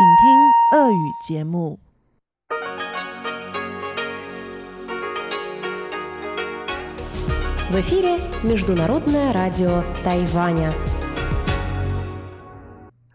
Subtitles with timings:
[0.00, 1.78] 请听俄语节目。
[7.70, 10.72] В эфире Международное радио Тайваня.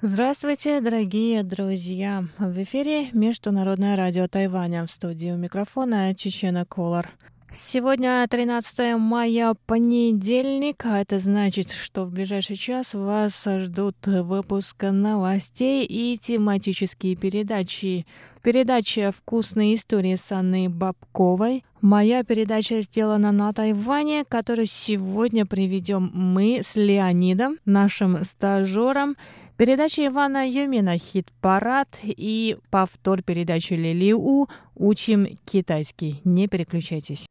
[0.02, 2.26] Здравствуйте, дорогие друзья!
[2.38, 4.86] В эфире Международное радио Тайваня.
[4.86, 7.10] В студии у микрофона Чечена Колор.
[7.59, 15.87] Сегодня 13 мая, понедельник, а это значит, что в ближайший час вас ждут выпуск новостей
[15.87, 18.05] и тематические передачи.
[18.45, 21.65] Передача «Вкусные истории» с Анной Бабковой.
[21.81, 29.17] Моя передача сделана на Тайване, которую сегодня приведем мы с Леонидом, нашим стажером.
[29.57, 36.21] Передача Ивана Юмина «Хит-парад» и повтор передачи Лилиу «Учим китайский».
[36.25, 37.27] Не переключайтесь.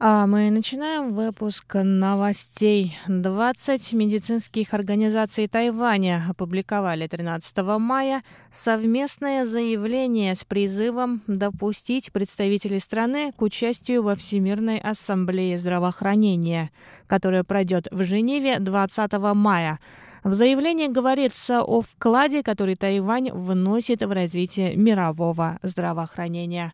[0.00, 2.98] А мы начинаем выпуск новостей.
[3.06, 13.42] 20 медицинских организаций Тайваня опубликовали 13 мая совместное заявление с призывом допустить представителей страны к
[13.42, 16.72] участию во Всемирной ассамблее здравоохранения,
[17.06, 19.78] которая пройдет в Женеве 20 мая.
[20.24, 26.72] В заявлении говорится о вкладе, который Тайвань вносит в развитие мирового здравоохранения.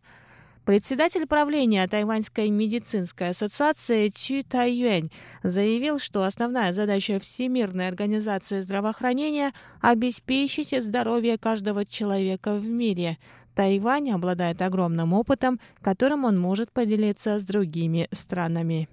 [0.65, 10.71] Председатель правления Тайваньской медицинской ассоциации Чу Тайюэнь заявил, что основная задача Всемирной организации здравоохранения– обеспечить
[10.83, 13.17] здоровье каждого человека в мире.
[13.55, 18.87] Тайвань обладает огромным опытом, которым он может поделиться с другими странами.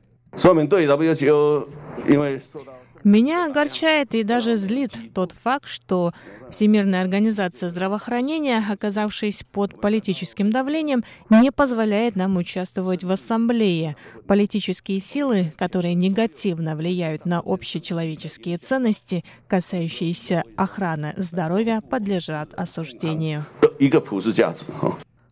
[3.09, 6.13] Меня огорчает и даже злит тот факт, что
[6.51, 13.97] Всемирная организация здравоохранения, оказавшись под политическим давлением, не позволяет нам участвовать в ассамблее.
[14.27, 23.47] Политические силы, которые негативно влияют на общечеловеческие ценности, касающиеся охраны здоровья, подлежат осуждению.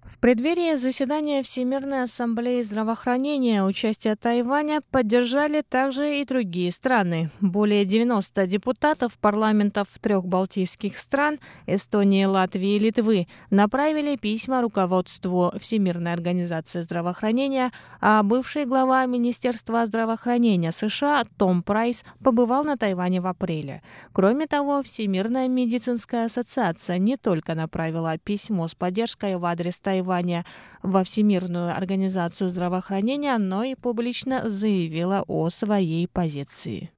[0.06, 7.30] В преддверии заседания Всемирной ассамблеи здравоохранения участие Тайваня поддержали также и другие страны.
[7.40, 16.12] Более 90 депутатов парламентов трех балтийских стран– Эстонии, Латвии и Литвы– направили письма руководству Всемирной
[16.12, 23.82] организации здравоохранения, а бывший глава Министерства здравоохранения США Том Прайс побывал на Тайване в апреле.
[24.12, 30.44] Кроме того, Всемирная медицинская ассоциация не только направила письмо с поддержкой в адрес Тайваня, Тайваня
[30.82, 36.90] во Всемирную организацию здравоохранения, но и публично заявила о своей позиции.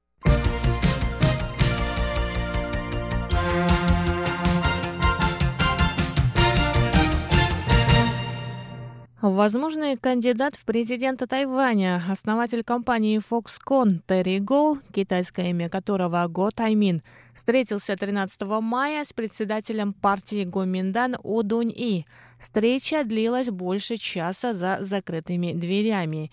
[9.21, 17.01] Возможный кандидат в президента Тайваня, основатель компании Foxconn Терри Го, китайское имя которого Го Таймин,
[17.35, 22.05] встретился 13 мая с председателем партии Гоминдан У Дунь И.
[22.39, 26.31] Встреча длилась больше часа за закрытыми дверями.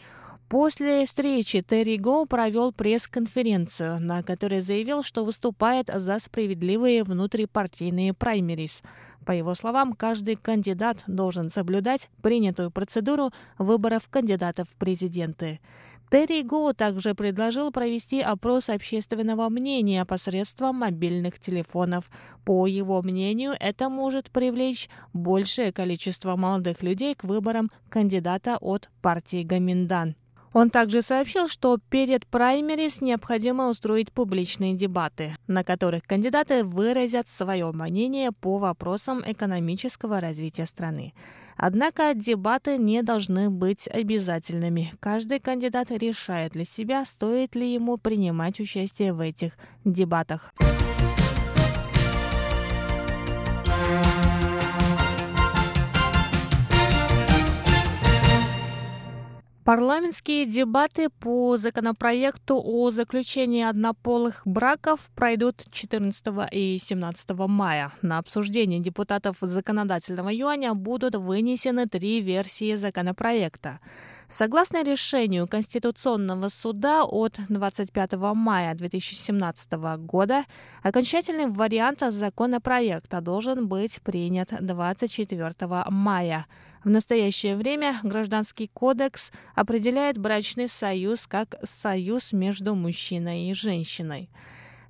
[0.48, 8.80] После встречи Терри Го провел пресс-конференцию, на которой заявил, что выступает за справедливые внутрипартийные праймерис.
[9.26, 15.60] По его словам, каждый кандидат должен соблюдать принятую процедуру выборов кандидатов в президенты.
[16.09, 22.04] Терри Го также предложил провести опрос общественного мнения посредством мобильных телефонов.
[22.44, 29.43] По его мнению, это может привлечь большее количество молодых людей к выборам кандидата от партии
[29.43, 30.14] Гаминдан.
[30.52, 37.70] Он также сообщил, что перед праймерис необходимо устроить публичные дебаты, на которых кандидаты выразят свое
[37.72, 41.12] мнение по вопросам экономического развития страны.
[41.56, 44.92] Однако дебаты не должны быть обязательными.
[45.00, 49.52] Каждый кандидат решает для себя, стоит ли ему принимать участие в этих
[49.84, 50.52] дебатах.
[59.66, 67.93] Парламентские дебаты по законопроекту о заключении однополых браков пройдут 14 и 17 мая.
[68.00, 73.81] На обсуждение депутатов законодательного юаня будут вынесены три версии законопроекта.
[74.28, 80.44] Согласно решению Конституционного суда от 25 мая 2017 года,
[80.82, 85.55] окончательный вариант законопроекта должен быть принят 24
[85.90, 86.46] мая.
[86.82, 94.28] В настоящее время Гражданский кодекс определяет брачный союз как союз между мужчиной и женщиной.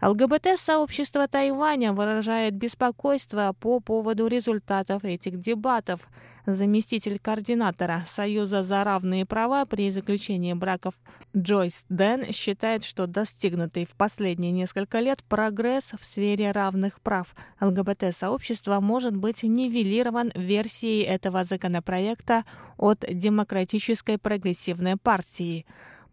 [0.02, 6.08] ЛГБТ-сообщество Тайваня выражает беспокойство по поводу результатов этих дебатов.
[6.44, 10.94] Заместитель координатора Союза за равные права при заключении браков
[11.36, 18.80] Джойс Дэн считает, что достигнутый в последние несколько лет прогресс в сфере равных прав ЛГБТ-сообщества
[18.80, 22.44] может быть нивелирован версией этого законопроекта
[22.76, 25.66] от Демократической прогрессивной партии.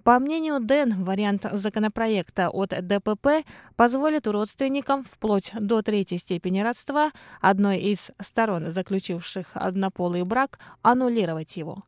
[0.03, 3.45] По мнению Дэн, вариант законопроекта от ДПП
[3.77, 11.83] позволит родственникам вплоть до третьей степени родства одной из сторон, заключивших однополый брак, аннулировать его.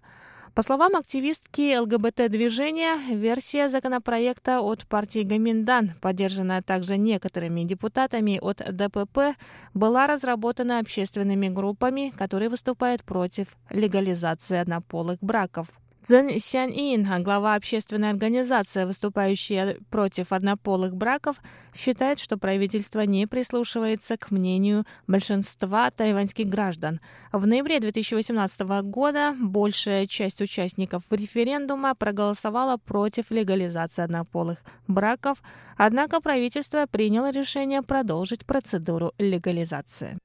[0.53, 9.35] По словам активистки ЛГБТ-движения, версия законопроекта от партии Гаминдан, поддержанная также некоторыми депутатами от ДПП,
[9.73, 15.67] была разработана общественными группами, которые выступают против легализации однополых браков.
[16.05, 21.37] Цзэн Сянь-Ин, глава общественной организации, выступающая против однополых браков,
[21.73, 26.99] считает, что правительство не прислушивается к мнению большинства тайваньских граждан.
[27.31, 35.41] В ноябре 2018 года большая часть участников референдума проголосовала против легализации однополых браков,
[35.75, 40.19] однако правительство приняло решение продолжить процедуру легализации.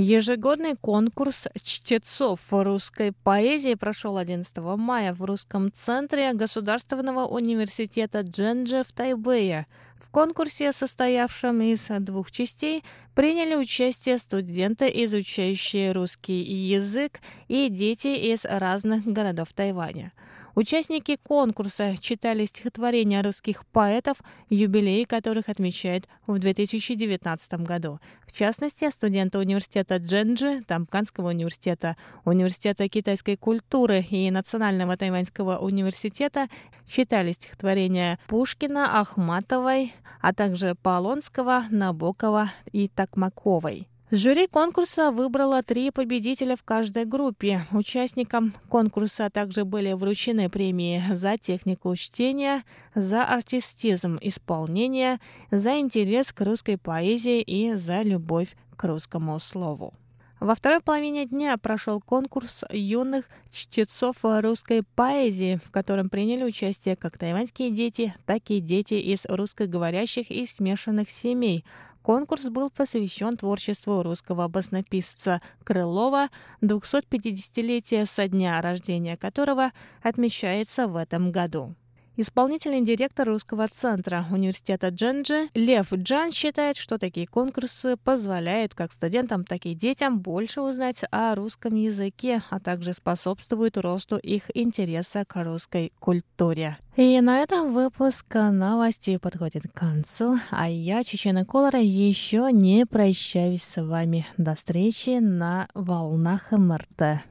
[0.00, 8.92] Ежегодный конкурс чтецов русской поэзии прошел 11 мая в Русском центре Государственного университета Дженджи в
[8.92, 9.66] Тайбэе.
[9.96, 12.84] В конкурсе, состоявшем из двух частей,
[13.16, 17.18] приняли участие студенты, изучающие русский язык,
[17.48, 20.12] и дети из разных городов Тайваня.
[20.58, 24.16] Участники конкурса читали стихотворения русских поэтов,
[24.50, 28.00] юбилеи которых отмечают в 2019 году.
[28.26, 36.48] В частности, студенты университета Дженджи, Тамканского университета, Университета китайской культуры и Национального тайваньского университета
[36.86, 43.86] читали стихотворения Пушкина, Ахматовой, а также Полонского, Набокова и Такмаковой.
[44.10, 47.66] Жюри конкурса выбрало три победителя в каждой группе.
[47.72, 52.64] Участникам конкурса также были вручены премии за технику чтения,
[52.94, 55.20] за артистизм исполнения,
[55.50, 59.92] за интерес к русской поэзии и за любовь к русскому слову.
[60.40, 67.18] Во второй половине дня прошел конкурс юных чтецов русской поэзии, в котором приняли участие как
[67.18, 71.64] тайваньские дети, так и дети из русскоговорящих и смешанных семей.
[72.02, 76.28] Конкурс был посвящен творчеству русского баснописца Крылова,
[76.62, 81.74] 250-летие со дня рождения которого отмечается в этом году.
[82.20, 89.44] Исполнительный директор Русского центра университета Дженджи Лев Джан считает, что такие конкурсы позволяют как студентам,
[89.44, 95.40] так и детям больше узнать о русском языке, а также способствуют росту их интереса к
[95.44, 96.78] русской культуре.
[96.96, 103.62] И на этом выпуск новостей подходит к концу, а я, Чечена Колора, еще не прощаюсь
[103.62, 104.26] с вами.
[104.36, 107.22] До встречи на волнах МРТ.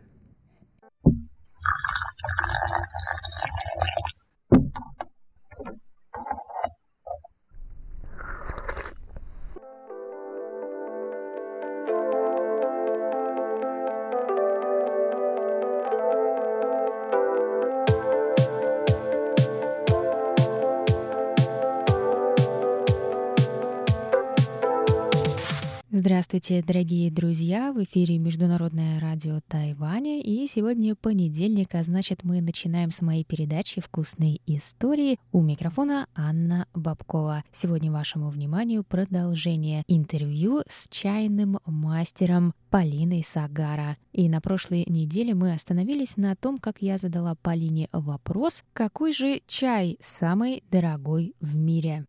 [25.99, 27.73] Здравствуйте, дорогие друзья!
[27.73, 30.21] В эфире Международное радио Тайваня.
[30.21, 35.17] И сегодня понедельник, а значит мы начинаем с моей передачи «Вкусные истории».
[35.31, 37.43] У микрофона Анна Бабкова.
[37.51, 43.97] Сегодня вашему вниманию продолжение интервью с чайным мастером Полиной Сагара.
[44.13, 49.41] И на прошлой неделе мы остановились на том, как я задала Полине вопрос, какой же
[49.47, 52.05] чай самый дорогой в мире.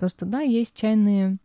[0.00, 1.36] То, что да, есть чайные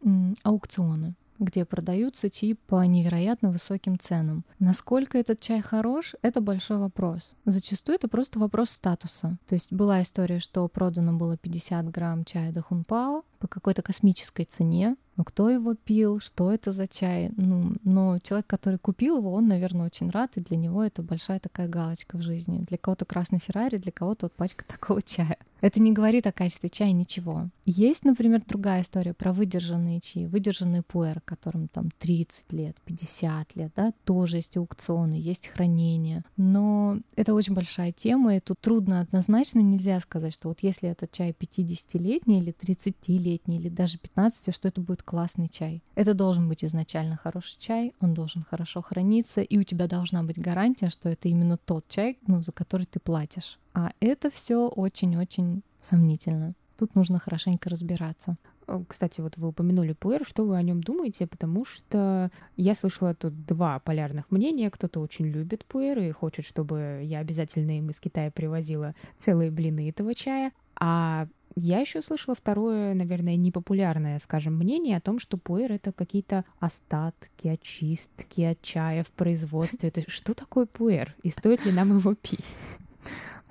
[0.43, 4.45] аукционы, где продаются чаи по невероятно высоким ценам.
[4.59, 7.35] Насколько этот чай хорош, это большой вопрос.
[7.43, 9.37] Зачастую это просто вопрос статуса.
[9.45, 14.95] То есть была история, что продано было 50 грамм чая Дахунпао по какой-то космической цене.
[15.17, 17.31] Но кто его пил, что это за чай?
[17.37, 21.39] Ну, но человек, который купил его, он, наверное, очень рад, и для него это большая
[21.39, 22.65] такая галочка в жизни.
[22.67, 25.37] Для кого-то красный Феррари, для кого-то вот пачка такого чая.
[25.61, 27.47] Это не говорит о качестве чая ничего.
[27.65, 33.71] Есть, например, другая история про выдержанные чаи, выдержанный пуэр, которым там 30 лет, 50 лет,
[33.75, 36.23] да, тоже есть аукционы, есть хранение.
[36.37, 41.11] Но это очень большая тема, и тут трудно однозначно нельзя сказать, что вот если этот
[41.11, 45.83] чай 50-летний или 30-летний или даже 15, что это будет классный чай.
[45.95, 50.39] Это должен быть изначально хороший чай, он должен хорошо храниться, и у тебя должна быть
[50.39, 53.59] гарантия, что это именно тот чай, ну, за который ты платишь.
[53.73, 56.55] А это все очень-очень сомнительно.
[56.77, 58.35] Тут нужно хорошенько разбираться.
[58.67, 61.27] Э, кстати, вот вы упомянули пуэр, что вы о нем думаете?
[61.27, 64.69] Потому что я слышала тут два полярных мнения.
[64.69, 69.89] Кто-то очень любит пуэр и хочет, чтобы я обязательно им из Китая привозила целые блины
[69.89, 70.51] этого чая.
[70.77, 76.43] А я еще слышала второе, наверное, непопулярное, скажем, мнение о том, что пуэр это какие-то
[76.59, 79.89] остатки, очистки от чая в производстве.
[79.89, 81.15] Это что такое пуэр?
[81.23, 82.43] И стоит ли нам его пить?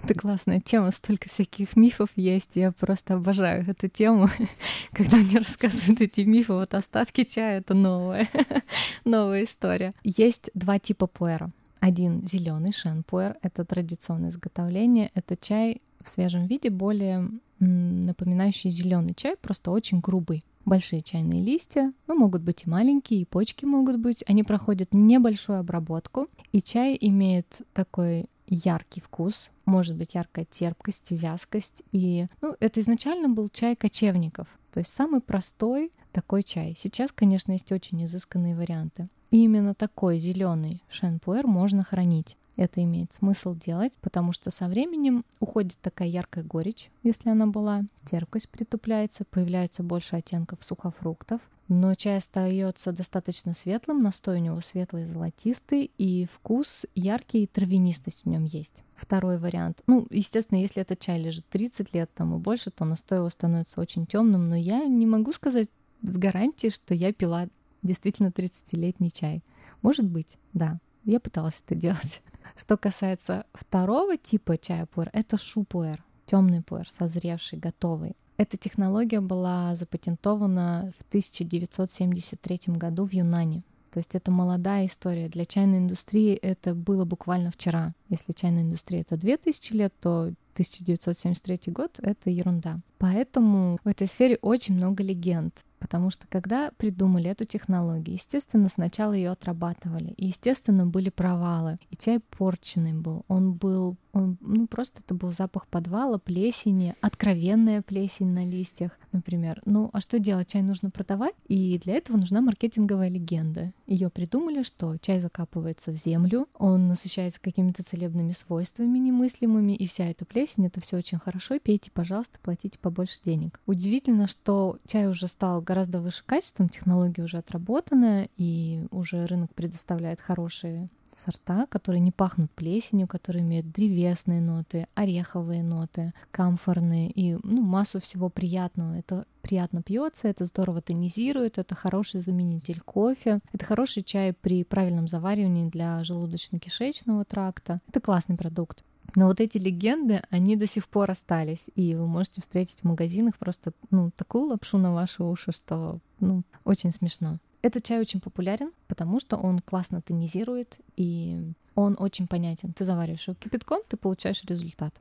[0.02, 2.56] Это классная тема, столько всяких мифов есть.
[2.56, 4.28] Я просто обожаю эту тему.
[4.92, 8.28] Когда мне рассказывают эти мифы, вот остатки чая— это новая,
[9.06, 9.94] новая история.
[10.02, 11.48] Есть два типа пуэра.
[11.80, 15.10] Один зеленый шен пуэр, это традиционное изготовление.
[15.14, 21.92] Это чай в свежем виде, более напоминающий зеленый чай, просто очень грубый большие чайные листья,
[22.06, 24.24] ну, могут быть и маленькие, и почки могут быть.
[24.26, 31.82] Они проходят небольшую обработку, и чай имеет такой яркий вкус, может быть яркая терпкость, вязкость.
[31.92, 36.74] И ну, это изначально был чай кочевников, то есть самый простой такой чай.
[36.78, 39.06] Сейчас, конечно, есть очень изысканные варианты.
[39.30, 42.36] И именно такой зеленый шенпуэр можно хранить.
[42.56, 47.80] Это имеет смысл делать, потому что со временем уходит такая яркая горечь, если она была,
[48.04, 55.06] терпкость притупляется, появляется больше оттенков сухофруктов, но чай остается достаточно светлым, настой у него светлый,
[55.06, 58.84] золотистый, и вкус яркий, и травянистость в нем есть.
[58.94, 59.82] Второй вариант.
[59.86, 63.80] Ну, естественно, если этот чай лежит 30 лет там и больше, то настой его становится
[63.80, 65.68] очень темным, но я не могу сказать
[66.02, 67.48] с гарантией, что я пила
[67.82, 69.42] действительно 30-летний чай.
[69.82, 70.78] Может быть, да.
[71.04, 72.22] Я пыталась это делать.
[72.56, 78.16] Что касается второго типа чая пуэр, это шу-пуэр, темный пуэр, созревший, готовый.
[78.36, 83.62] Эта технология была запатентована в 1973 году в Юнане.
[83.90, 85.28] То есть это молодая история.
[85.28, 87.94] Для чайной индустрии это было буквально вчера.
[88.08, 92.76] Если чайная индустрия это 2000 лет, то 1973 год— это ерунда.
[92.98, 95.64] Поэтому в этой сфере очень много легенд.
[95.84, 101.76] Потому что когда придумали эту технологию, естественно, сначала ее отрабатывали, и, естественно, были провалы.
[101.90, 103.26] И чай порченный был.
[103.28, 109.60] Он был, он, ну просто это был запах подвала, плесени, откровенная плесень на листьях, например.
[109.66, 110.48] Ну а что делать?
[110.48, 113.72] Чай нужно продавать, и для этого нужна маркетинговая легенда.
[113.86, 120.06] Ее придумали, что чай закапывается в землю, он насыщается какими-то целебными свойствами немыслимыми, и вся
[120.06, 123.60] эта плесень, это все очень хорошо, пейте, пожалуйста, платите побольше денег.
[123.66, 130.20] Удивительно, что чай уже стал гораздо выше качеством, технология уже отработана, и уже рынок предоставляет
[130.20, 137.62] хорошие сорта, которые не пахнут плесенью, которые имеют древесные ноты, ореховые ноты, камфорные и ну,
[137.62, 138.98] массу всего приятного.
[138.98, 145.08] Это приятно пьется, это здорово тонизирует, это хороший заменитель кофе, это хороший чай при правильном
[145.08, 147.78] заваривании для желудочно-кишечного тракта.
[147.88, 148.84] Это классный продукт.
[149.16, 153.36] Но вот эти легенды, они до сих пор остались, и вы можете встретить в магазинах
[153.38, 157.38] просто ну, такую лапшу на ваши уши, что ну, очень смешно.
[157.64, 161.40] Этот чай очень популярен, потому что он классно тонизирует, и
[161.74, 162.74] он очень понятен.
[162.74, 164.94] Ты завариваешь его кипятком, ты получаешь результат.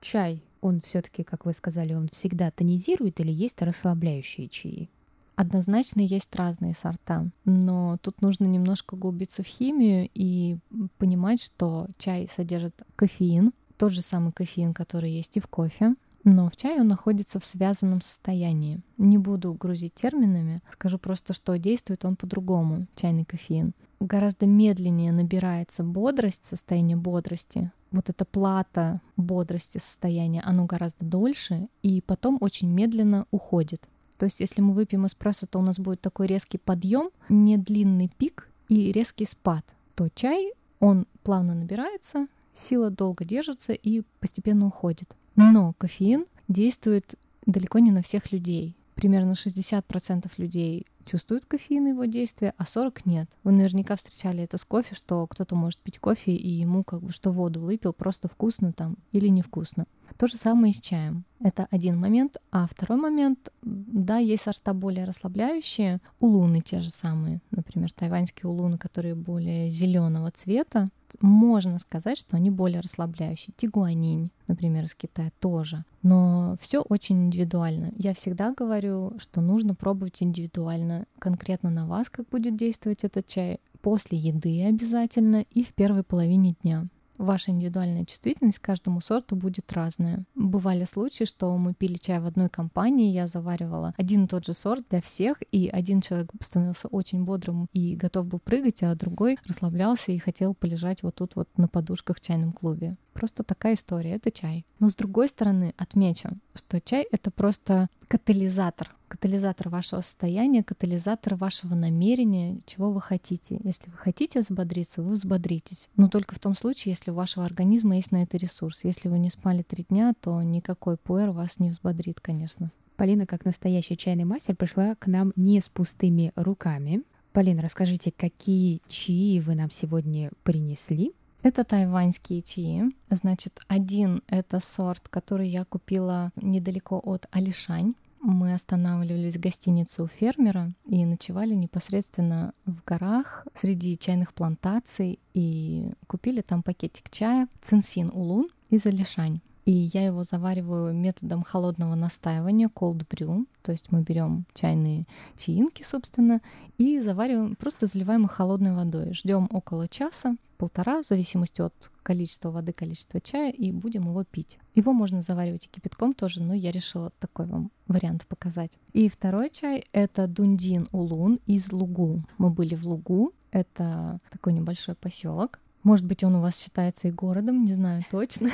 [0.00, 4.88] Чай, он все таки как вы сказали, он всегда тонизирует или есть расслабляющие чаи?
[5.34, 10.58] Однозначно есть разные сорта, но тут нужно немножко углубиться в химию и
[10.98, 16.48] понимать, что чай содержит кофеин, тот же самый кофеин, который есть и в кофе, но
[16.48, 18.80] в чае он находится в связанном состоянии.
[18.96, 23.74] Не буду грузить терминами, скажу просто, что действует он по-другому, чайный кофеин.
[24.00, 27.70] Гораздо медленнее набирается бодрость, состояние бодрости.
[27.90, 33.88] Вот эта плата бодрости состояния, оно гораздо дольше и потом очень медленно уходит.
[34.18, 38.08] То есть, если мы выпьем эспрессо, то у нас будет такой резкий подъем, не длинный
[38.08, 39.74] пик и резкий спад.
[39.94, 45.16] То чай, он плавно набирается, сила долго держится и постепенно уходит.
[45.36, 47.14] Но кофеин действует
[47.46, 48.76] далеко не на всех людей.
[48.94, 53.28] Примерно 60% людей чувствуют кофеин и его действие, а 40% нет.
[53.42, 57.12] Вы наверняка встречали это с кофе, что кто-то может пить кофе и ему как бы
[57.12, 59.86] что воду выпил, просто вкусно там или невкусно.
[60.16, 61.24] То же самое и с чаем.
[61.40, 62.38] Это один момент.
[62.50, 66.00] А второй момент, да, есть сорта более расслабляющие.
[66.20, 67.40] Улуны те же самые.
[67.50, 70.88] Например, тайваньские улуны, которые более зеленого цвета.
[71.20, 73.54] Можно сказать, что они более расслабляющие.
[73.56, 75.84] Тигуанинь, например, из Китая тоже.
[76.02, 77.92] Но все очень индивидуально.
[77.96, 83.60] Я всегда говорю, что нужно пробовать индивидуально, конкретно на вас, как будет действовать этот чай
[83.82, 89.72] после еды обязательно и в первой половине дня ваша индивидуальная чувствительность к каждому сорту будет
[89.72, 90.24] разная.
[90.34, 94.52] Бывали случаи, что мы пили чай в одной компании, я заваривала один и тот же
[94.52, 99.38] сорт для всех, и один человек становился очень бодрым и готов был прыгать, а другой
[99.46, 102.96] расслаблялся и хотел полежать вот тут вот на подушках в чайном клубе.
[103.12, 104.66] Просто такая история, это чай.
[104.80, 111.76] Но с другой стороны, отмечу, что чай— это просто катализатор катализатор вашего состояния, катализатор вашего
[111.76, 113.60] намерения, чего вы хотите.
[113.62, 115.88] Если вы хотите взбодриться, вы взбодритесь.
[115.96, 118.82] Но только в том случае, если у вашего организма есть на это ресурс.
[118.82, 122.72] Если вы не спали три дня, то никакой пуэр вас не взбодрит, конечно.
[122.96, 127.04] Полина, как настоящий чайный мастер, пришла к нам не с пустыми руками.
[127.32, 131.12] Полина, расскажите, какие чаи вы нам сегодня принесли?
[131.44, 132.82] Это тайваньские чаи.
[133.10, 137.94] Значит, один— это сорт, который я купила недалеко от Алишань
[138.24, 145.92] мы останавливались в гостинице у фермера и ночевали непосредственно в горах среди чайных плантаций и
[146.06, 149.40] купили там пакетик чая Цинсин Улун из Алишань.
[149.64, 153.46] И я его завариваю методом холодного настаивания, cold brew.
[153.62, 155.06] То есть мы берем чайные
[155.36, 156.40] чаинки, собственно,
[156.76, 159.14] и завариваем, просто заливаем их холодной водой.
[159.14, 164.58] Ждем около часа, полтора, в зависимости от количества воды, количества чая, и будем его пить.
[164.74, 168.78] Его можно заваривать и кипятком тоже, но я решила такой вам вариант показать.
[168.92, 172.22] И второй чай— это дундин улун из Лугу.
[172.38, 175.58] Мы были в Лугу, это такой небольшой поселок.
[175.82, 178.50] Может быть, он у вас считается и городом, не знаю точно.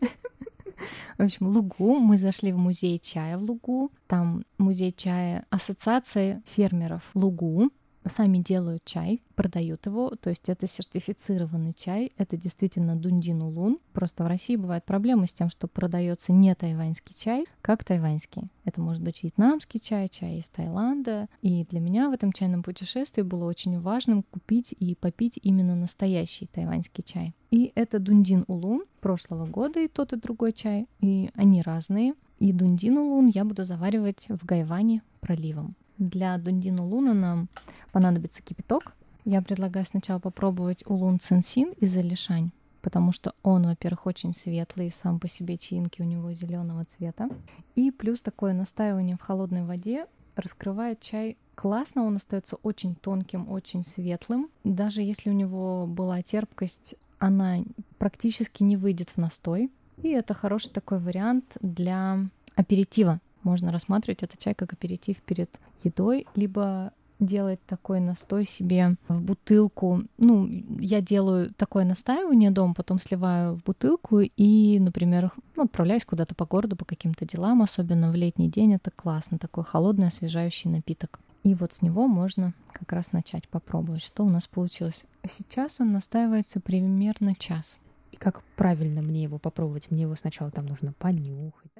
[1.18, 1.98] В общем, Лугу.
[1.98, 3.92] Мы зашли в музей чая в Лугу.
[4.06, 7.70] Там музей чая Ассоциация фермеров Лугу
[8.06, 13.78] сами делают чай, продают его, то есть это сертифицированный чай, это действительно дундин улун.
[13.92, 18.48] Просто в России бывает проблема с тем, что продается не тайваньский чай, как тайваньский.
[18.64, 21.28] Это может быть вьетнамский чай, чай из Таиланда.
[21.42, 26.46] И для меня в этом чайном путешествии было очень важным купить и попить именно настоящий
[26.46, 27.34] тайваньский чай.
[27.50, 32.14] И это дундин улун прошлого года и тот и другой чай, и они разные.
[32.38, 35.74] И дундин улун я буду заваривать в гайване проливом.
[36.00, 37.48] Для дундина луна нам
[37.92, 38.94] понадобится кипяток.
[39.26, 45.20] Я предлагаю сначала попробовать улун цинсин из Алишань, потому что он, во-первых, очень светлый, сам
[45.20, 47.28] по себе чаинки у него зеленого цвета.
[47.74, 53.84] И плюс такое настаивание в холодной воде раскрывает чай классно, он остается очень тонким, очень
[53.84, 54.48] светлым.
[54.64, 57.58] Даже если у него была терпкость, она
[57.98, 59.70] практически не выйдет в настой.
[60.02, 63.20] И это хороший такой вариант для аперитива.
[63.42, 70.02] Можно рассматривать этот чай как аперитив перед едой, либо делать такой настой себе в бутылку.
[70.18, 70.48] Ну,
[70.78, 76.46] я делаю такое настаивание дома, потом сливаю в бутылку и, например, ну, отправляюсь куда-то по
[76.46, 78.74] городу по каким-то делам, особенно в летний день.
[78.74, 81.20] Это классно, такой холодный освежающий напиток.
[81.42, 85.04] И вот с него можно как раз начать попробовать, что у нас получилось.
[85.28, 87.78] Сейчас он настаивается примерно час.
[88.12, 89.90] И как правильно мне его попробовать?
[89.90, 91.70] Мне его сначала там нужно понюхать.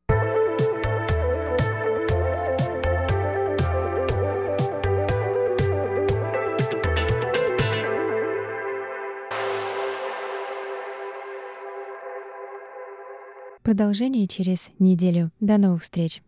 [13.62, 15.30] Продолжение через неделю.
[15.40, 16.22] До новых встреч!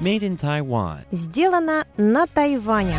[0.00, 1.04] Made in Taiwan.
[1.12, 2.96] Сделано на Тайване.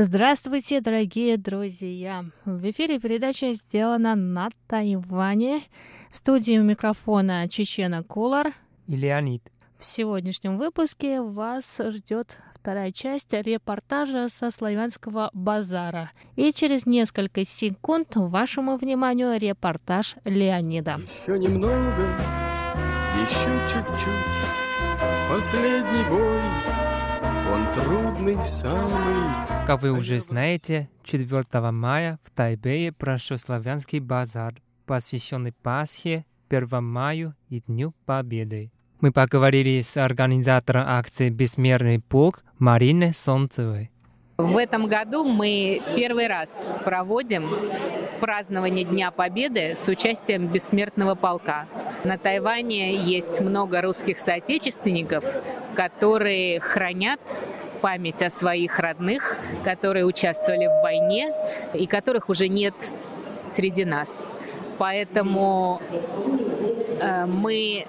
[0.00, 2.24] Здравствуйте, дорогие друзья!
[2.44, 5.64] В эфире передача сделана на Тайване.
[6.08, 8.54] В студии у микрофона Чечена Кулар.
[8.86, 9.42] И Леонид.
[9.76, 16.12] В сегодняшнем выпуске вас ждет вторая часть репортажа со славянского базара.
[16.36, 21.00] И через несколько секунд вашему вниманию репортаж Леонида.
[21.22, 22.04] Еще немного,
[23.20, 24.08] еще чуть-чуть,
[25.28, 26.40] последний бой,
[27.52, 29.66] он трудный самый.
[29.66, 34.54] Как вы уже знаете, 4 мая в Тайбэе прошел славянский базар,
[34.86, 38.70] посвященный Пасхе, 1 маю и Дню Победы.
[39.00, 43.90] Мы поговорили с организатором акции «Бессмертный полк» Мариной Солнцевой.
[44.38, 47.48] В этом году мы первый раз проводим
[48.18, 51.66] празднование Дня Победы с участием бессмертного полка.
[52.04, 55.24] На Тайване есть много русских соотечественников,
[55.74, 57.20] которые хранят
[57.80, 61.32] память о своих родных, которые участвовали в войне
[61.74, 62.74] и которых уже нет
[63.48, 64.28] среди нас.
[64.78, 65.80] Поэтому
[67.00, 67.86] э, мы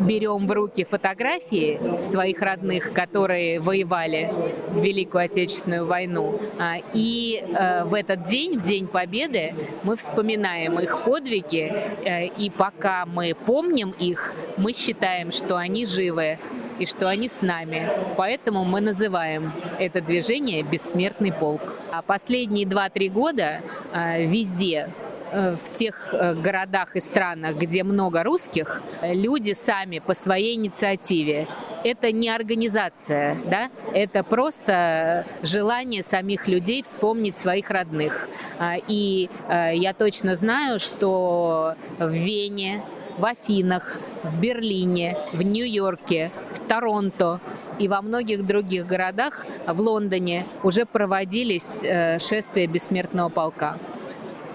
[0.00, 4.32] берем в руки фотографии своих родных, которые воевали
[4.70, 6.40] в Великую Отечественную войну.
[6.58, 11.72] А, и э, в этот день, в День Победы, мы вспоминаем их подвиги,
[12.04, 16.38] э, и пока мы помним их, мы считаем, что они живы
[16.78, 17.88] и что они с нами.
[18.16, 21.74] Поэтому мы называем это движение «Бессмертный полк».
[21.90, 23.60] А последние 2-3 года
[23.92, 24.90] э, везде
[25.36, 31.46] в тех э, городах и странах, где много русских, люди сами по своей инициативе.
[31.84, 33.70] Это не организация, да?
[33.92, 38.28] это просто желание самих людей вспомнить своих родных.
[38.58, 42.82] А, и э, я точно знаю, что в Вене,
[43.18, 47.40] в Афинах, в Берлине, в Нью-Йорке, в Торонто
[47.78, 51.82] и во многих других городах, в Лондоне уже проводились
[52.22, 53.78] шествия бессмертного полка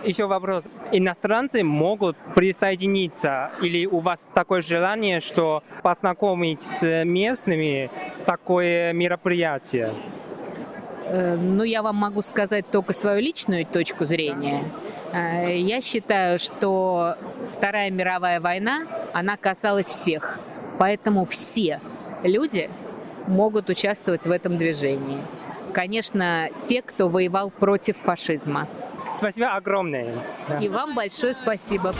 [0.03, 0.65] еще вопрос.
[0.91, 7.89] Иностранцы могут присоединиться или у вас такое желание, что познакомить с местными
[8.25, 9.91] такое мероприятие?
[11.05, 14.63] Э, ну, я вам могу сказать только свою личную точку зрения.
[15.11, 17.17] Э, я считаю, что
[17.53, 20.39] Вторая мировая война, она касалась всех.
[20.79, 21.79] Поэтому все
[22.23, 22.69] люди
[23.27, 25.19] могут участвовать в этом движении.
[25.73, 28.67] Конечно, те, кто воевал против фашизма.
[29.13, 30.23] Спасибо огромное.
[30.61, 31.93] И вам большое спасибо.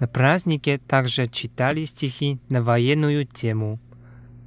[0.00, 3.78] На празднике также читали стихи на военную тему.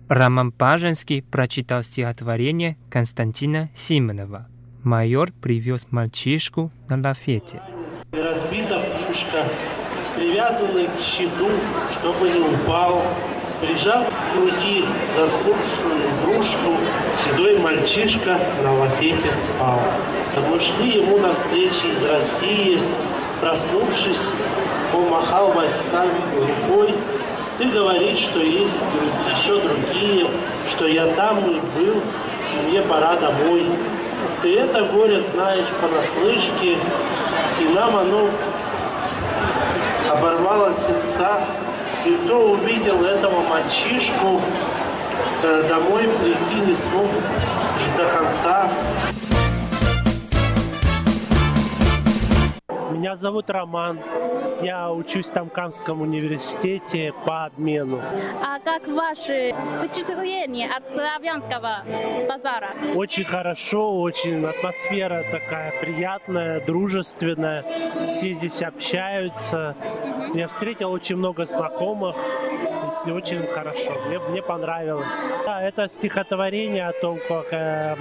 [0.09, 4.47] Роман Паженский прочитал стихотворение Константина Симонова.
[4.83, 7.61] Майор привез мальчишку на лафете.
[8.11, 9.47] Разбита пушка,
[10.15, 11.49] привязанный к щиту,
[11.99, 13.03] чтобы не упал,
[13.65, 14.83] Прижав к груди
[15.15, 16.73] заслуженную игрушку,
[17.23, 19.79] седой мальчишка на лафете спал.
[20.49, 22.81] Мы шли ему навстречу из России,
[23.39, 24.19] проснувшись,
[24.91, 26.93] помахал войсками рукой.
[27.57, 28.75] Ты говоришь, что есть
[29.33, 30.27] еще другие,
[30.69, 33.65] что я там и был, и мне пора домой.
[34.41, 36.77] Ты это горе знаешь понаслышке,
[37.61, 38.27] и нам оно
[40.11, 41.45] оборвало сердца,
[42.05, 44.41] и кто увидел этого мальчишку,
[45.43, 47.07] э, домой прийти не смог
[47.97, 48.69] до конца.
[52.93, 53.99] Меня зовут Роман.
[54.61, 57.99] Я учусь в Тамкамском университете по обмену.
[58.43, 61.83] А как ваши впечатления от славянского
[62.29, 62.69] базара?
[62.95, 67.65] Очень хорошо, очень атмосфера такая приятная, дружественная.
[68.07, 69.75] Все здесь общаются.
[70.35, 72.15] Я встретил очень много знакомых.
[73.05, 73.93] И очень хорошо.
[74.07, 75.05] Мне, мне понравилось.
[75.45, 77.95] Да, это стихотворение о том, как э,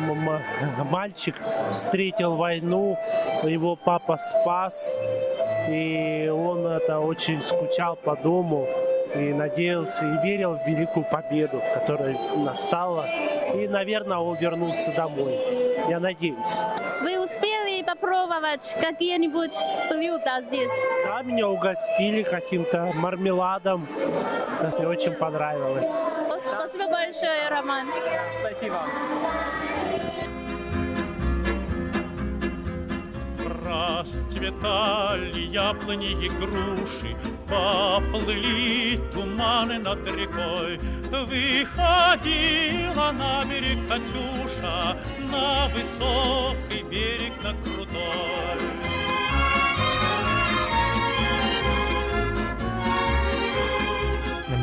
[0.90, 1.34] мальчик
[1.72, 2.98] встретил войну,
[3.42, 5.00] его папа спас,
[5.68, 8.68] и он это очень скучал по дому
[9.14, 13.06] и надеялся и верил в великую победу, которая настала.
[13.54, 15.38] И, наверное, он вернулся домой.
[15.88, 16.62] Я надеюсь.
[18.32, 19.54] Попробовать какие-нибудь
[19.90, 20.70] блюда здесь?
[21.04, 23.86] Да, меня угостили каким-то мармеладом.
[24.78, 25.90] Мне очень понравилось.
[26.50, 27.88] Спасибо большое, Роман.
[28.40, 28.80] Спасибо.
[34.02, 37.16] Расцветали яблони и груши,
[37.48, 40.78] Поплыли туманы над рекой.
[41.08, 44.98] Выходила на берег Катюша,
[45.30, 48.58] На высокий берег, на крутой.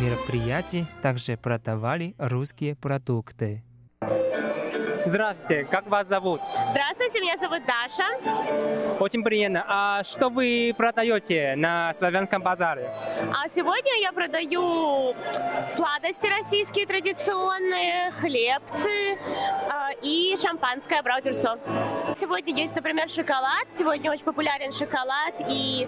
[0.02, 3.64] Мероприятии также продавали русские продукты.
[5.06, 6.42] Здравствуйте, как вас зовут?
[6.72, 8.98] Здравствуйте, меня зовут Даша.
[9.00, 9.64] Очень приятно.
[9.68, 12.90] А что вы продаете на славянском базаре?
[13.34, 15.16] А сегодня я продаю
[15.70, 19.18] сладости российские традиционные, хлебцы э,
[20.04, 21.58] и шампанское браудерсо.
[22.16, 23.68] Сегодня есть, например, шоколад.
[23.70, 25.88] Сегодня очень популярен шоколад и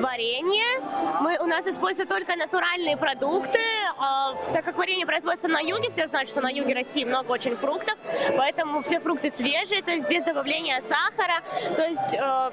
[0.00, 0.80] варенье.
[1.20, 6.08] Мы, у нас используют только натуральные продукты, э, так как варенье производится на юге, все
[6.08, 7.96] знают, что на юге России много очень фруктов,
[8.36, 11.42] поэтому все фрукты свежие, то есть без добавления сахара.
[11.76, 12.50] То есть э,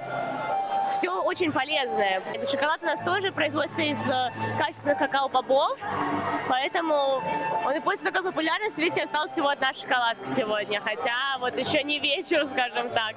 [0.94, 2.22] все очень полезное.
[2.50, 5.80] Шоколад у нас тоже производится из э, качественных какао-бобов,
[6.48, 7.22] поэтому
[7.66, 8.84] он и пользуется такой популярностью.
[8.84, 13.16] Видите, осталась всего одна шоколадка сегодня, хотя вот еще не вечер, скажем так.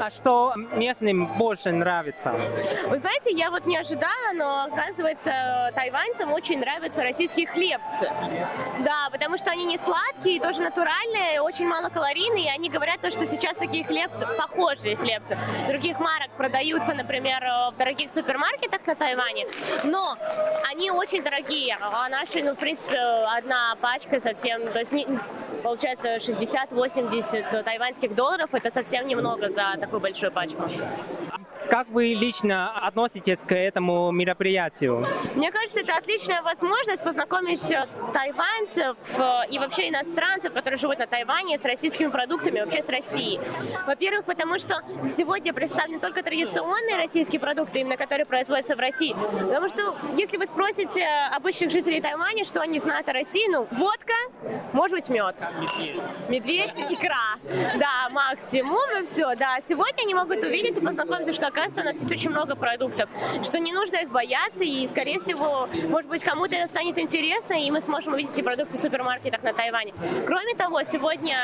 [0.00, 2.32] А что местным больше нравится?
[2.88, 8.10] Вы знаете, я вот не ожидала, но оказывается, тайваньцам очень нравятся российские хлебцы.
[8.84, 13.26] Да, потому что они не сладкие, тоже натуральные, очень малокалорийные, и они говорят то, что
[13.26, 19.46] сейчас такие хлебцы, похожие хлебцы, других марок продаются, например, в дорогих супермаркетах на Тайване,
[19.84, 20.16] но
[20.70, 22.98] они очень дорогие, а наши, ну, в принципе,
[23.36, 25.06] одна пачка совсем, то есть не,
[25.62, 30.64] получается 60-80 тайваньских долларов, это совсем немного за такую большую пачку.
[31.70, 35.06] Как вы лично относитесь к этому мероприятию?
[35.34, 41.06] Мне кажется, это отличная возможность познакомить э, тайваньцев э, и вообще иностранцев, которые живут на
[41.06, 43.40] Тайване, с российскими продуктами, вообще с Россией.
[43.86, 49.14] Во-первых, потому что сегодня представлены только традиционные российские продукты, именно которые производятся в России.
[49.14, 54.14] Потому что если вы спросите обычных жителей Тайваня, что они знают о России, ну, водка,
[54.72, 55.42] может быть, мед.
[56.28, 57.38] Медведь, икра.
[57.76, 59.34] Да, максимум и все.
[59.36, 63.08] Да, сегодня они могут увидеть и познакомиться, что оказывается, у нас есть очень много продуктов,
[63.42, 67.70] что не нужно их бояться, и, скорее всего, может быть, кому-то это станет интересно, и
[67.70, 69.94] мы сможем увидеть эти продукты в супермаркетах на Тайване.
[70.26, 71.36] Кроме того, сегодня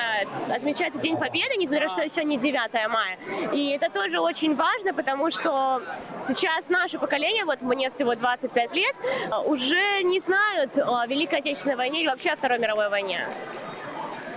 [0.54, 3.18] отмечается День Победы, несмотря на то, что еще не 9 мая.
[3.52, 5.82] И это тоже очень важно, потому что
[6.22, 8.94] сейчас наше поколение, вот мне всего 25 лет,
[9.46, 13.26] уже не знают о Великой Отечественной войне или вообще о Второй мировой войне.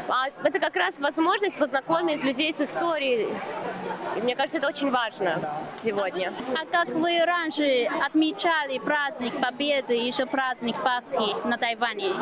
[0.07, 3.29] А это как раз возможность познакомить людей с историей.
[4.15, 5.41] И мне кажется, это очень важно
[5.71, 6.31] сегодня.
[6.53, 12.13] А как вы раньше отмечали праздник Победы и еще праздник Пасхи на Тайване?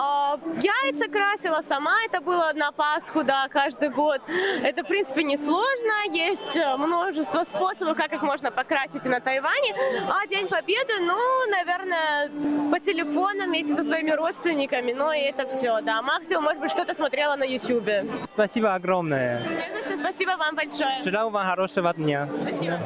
[0.00, 4.22] А, яйца красила сама, это было на Пасху, да, каждый год.
[4.62, 6.10] Это, в принципе, несложно.
[6.10, 9.76] Есть множество способов, как их можно покрасить на Тайване.
[10.08, 11.16] А День Победы, ну,
[11.50, 12.30] наверное,
[12.70, 14.92] по телефону вместе со своими родственниками.
[14.92, 16.02] Ну, и это все, да.
[16.02, 18.06] Максимум, может быть, что-то смотрела на Ютубе.
[18.28, 19.42] Спасибо огромное.
[19.42, 21.02] Не за что, спасибо вам большое.
[21.02, 22.28] Желаю вам хорошего дня.
[22.42, 22.78] Спасибо.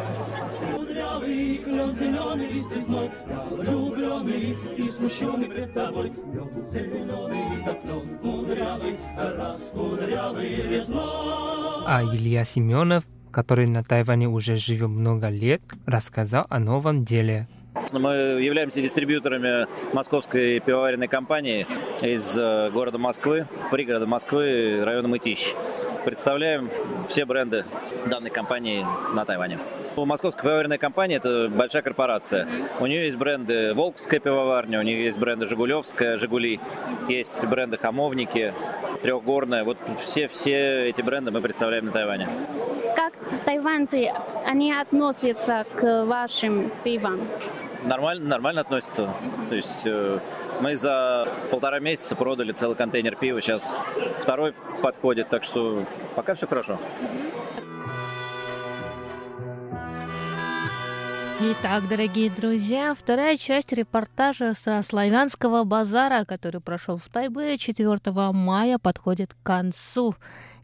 [0.75, 6.11] Кудрявый клен зеленый лист весной, я влюбленный и смущенный пред тобой.
[6.11, 11.85] Клен зеленый, да клен кудрявый, раз кудрявый весной.
[11.87, 17.47] А Илья Семенов, который на Тайване уже живет много лет, рассказал о новом деле.
[17.93, 21.67] Мы являемся дистрибьюторами московской пивоваренной компании
[22.03, 25.55] из э, города Москвы, пригорода Москвы, района Мытищ.
[26.05, 26.71] Представляем
[27.09, 27.65] все бренды
[28.07, 29.59] данной компании на Тайване.
[29.97, 32.49] Московская пивоваренная компания– это большая корпорация.
[32.79, 36.61] У нее есть бренды Волковская пивоварня, у нее есть бренды Жигулевская, Жигули,
[37.09, 38.55] есть бренды Хамовники,
[39.03, 39.65] Трехгорная.
[39.65, 42.29] Вот все, все эти бренды мы представляем на Тайване.
[42.95, 43.13] Как
[43.45, 44.13] тайваньцы,
[44.47, 47.21] они относятся к вашим пивам?
[47.89, 49.15] Нормально, нормально относятся.
[49.49, 50.21] То есть э,
[50.61, 53.75] мы за полтора месяца продали целый контейнер пива, сейчас
[54.21, 56.79] второй подходит, так что пока все хорошо.
[61.41, 67.99] Итак, дорогие друзья, вторая часть репортажа со славянского базара, который прошел в Тайбе 4
[68.33, 70.15] мая, подходит к концу.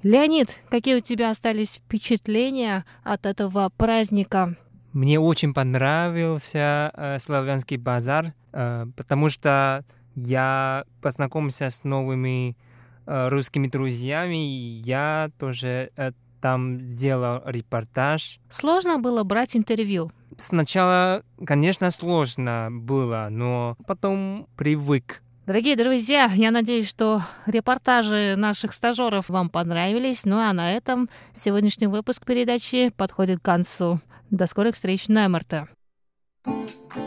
[0.03, 4.57] Леонид, какие у тебя остались впечатления от этого праздника?
[4.95, 12.57] Мне очень понравился э, славянский базар, э, потому что я познакомился с новыми
[13.05, 18.39] э, русскими друзьями, и я тоже э, там сделал репортаж.
[18.49, 20.13] Сложно было брать интервью?
[20.37, 25.23] Сначала, конечно, сложно было, но потом привык.
[25.47, 30.25] Дорогие друзья, я надеюсь, что репортажи наших стажеров вам понравились.
[30.25, 34.01] Ну а на этом сегодняшний выпуск передачи подходит к концу.
[34.31, 35.69] До скорых встреч на МРТ.
[36.45, 37.04] хит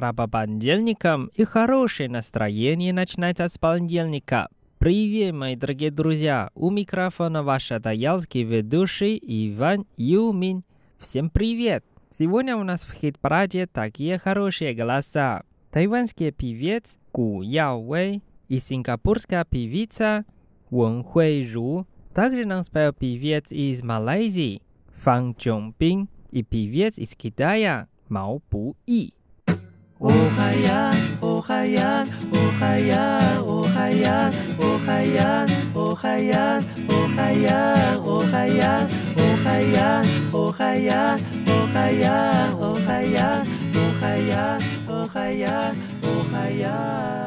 [0.00, 4.48] пора по понедельникам, и хорошее настроение начинается с понедельника.
[4.78, 6.50] Привет, мои дорогие друзья!
[6.54, 10.64] У микрофона ваш таялский ведущий Иван Юмин.
[10.98, 11.84] Всем привет!
[12.08, 15.42] Сегодня у нас в хит-параде такие хорошие голоса.
[15.70, 20.24] Тайванский певец Гу Яо Вэй и сингапурская певица
[20.70, 21.86] Вон Хуэй Ру.
[22.14, 24.62] Также нам спел певец из Малайзии
[24.94, 29.12] Фан Чонпин и певец из Китая Мао Пу И.
[30.00, 38.88] Охаян, Охаян, Охаян, Охаян, Охаян, Охаян, Охаян, Охаян,
[39.20, 47.20] Охаян, Охаян, Охаян, Охаян, Охаян, Охаян, Охаян.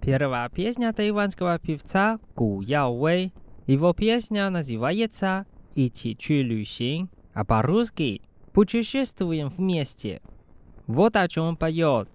[0.00, 3.32] Первая песня тайванского певца Гу Яо Вэй.
[3.66, 8.22] Его песня называется «Идти чу люсин», а по-русски
[8.52, 10.20] Путешествуем вместе.
[10.86, 12.08] Вот о чем он поет.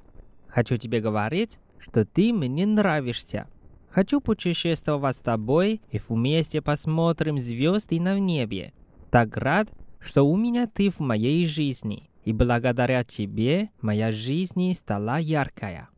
[0.47, 3.47] Хочу тебе говорить, что ты мне нравишься.
[3.89, 8.73] Хочу путешествовать с тобой и вместе посмотрим звезды на небе.
[9.09, 9.69] Так рад,
[9.99, 12.09] что у меня ты в моей жизни.
[12.25, 15.89] И благодаря тебе моя жизнь стала яркая.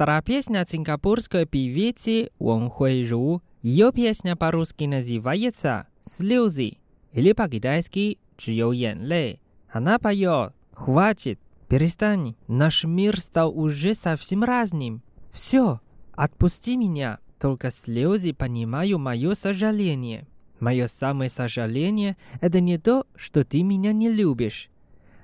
[0.00, 3.42] Вторая песня сингапурской певицы Вон Хуэй Ру.
[3.60, 6.78] Ее песня по-русски называется «Слезы»
[7.12, 9.42] или по-китайски «Чьё янлей».
[9.70, 11.38] Она поет «Хватит,
[11.68, 15.02] перестань, наш мир стал уже совсем разным.
[15.30, 15.80] Все,
[16.12, 20.26] отпусти меня, только слезы понимаю мое сожаление.
[20.60, 24.70] Мое самое сожаление– это не то, что ты меня не любишь,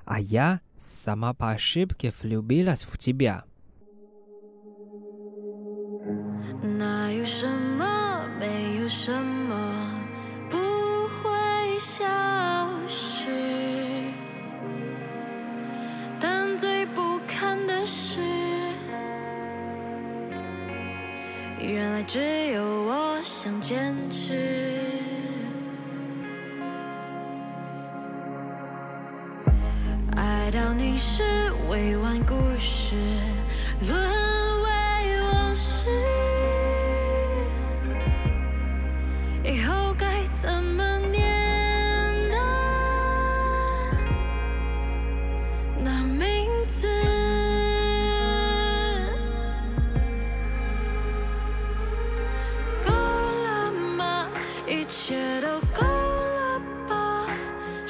[0.05, 3.47] а я сама по ошибке влюбилась в тебя».
[6.79, 7.85] 那有什么？
[8.39, 9.91] 没有什么
[10.51, 10.59] 不
[11.09, 12.05] 会消
[12.87, 13.31] 失，
[16.21, 18.21] 但最不堪的是，
[21.59, 24.35] 原来只有我想坚持。
[30.15, 31.23] 爱到你是
[31.71, 32.95] 未完故事，
[33.89, 34.46] 沦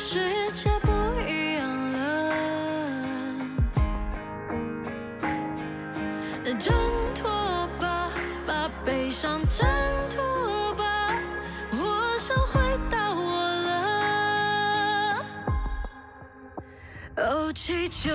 [0.09, 0.21] 世
[0.53, 0.89] 界不
[1.29, 1.99] 一样了。
[6.61, 6.73] 挣
[7.13, 7.29] 脱
[7.81, 8.09] 吧，
[8.47, 9.67] 把悲伤挣
[10.09, 11.11] 脱吧，
[11.73, 15.27] 我想回到我了。
[17.17, 18.09] 哦，祈求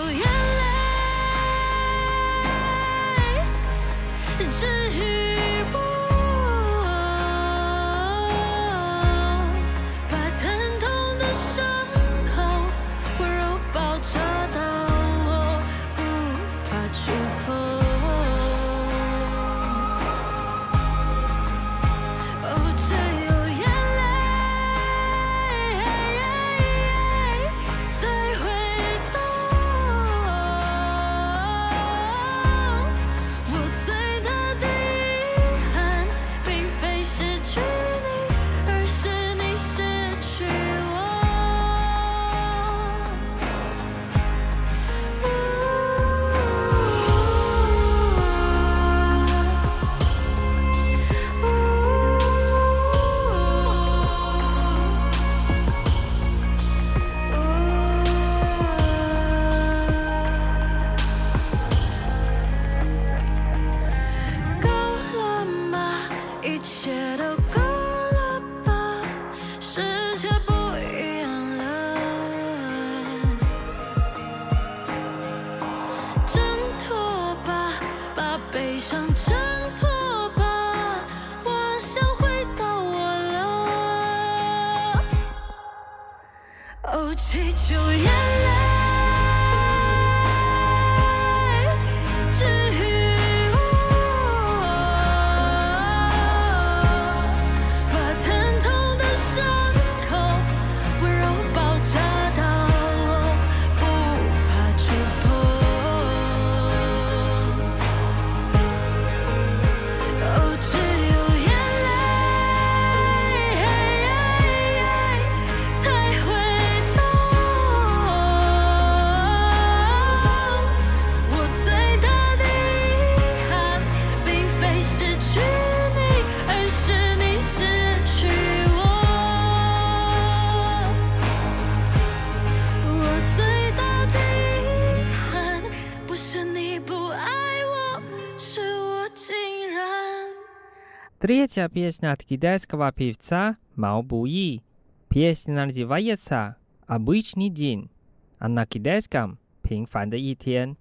[141.31, 144.63] Третья песня от китайского певца Мао Буи.
[145.07, 146.57] Песня называется
[146.87, 147.89] «Обычный день»,
[148.37, 150.75] а на китайском «Пинг фан де.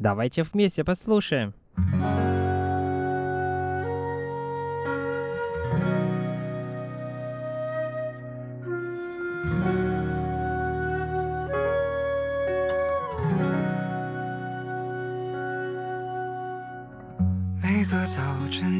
[0.00, 1.54] Давайте вместе послушаем.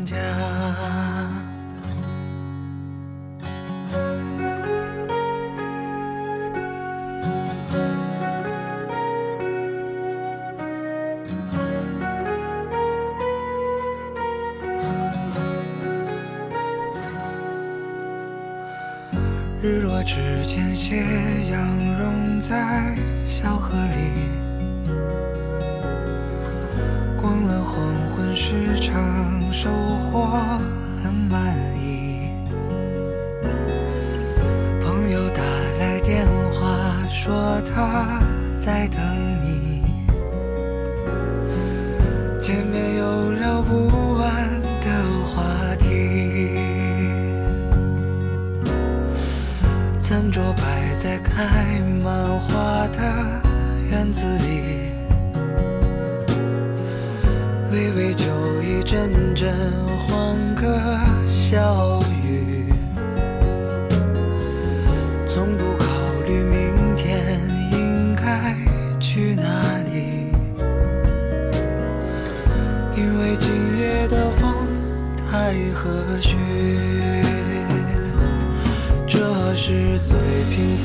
[20.91, 20.97] 斜
[21.49, 23.00] 阳融在